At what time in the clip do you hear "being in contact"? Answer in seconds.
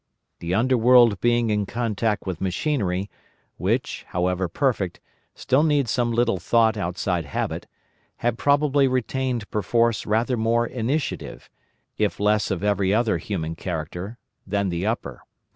1.21-2.25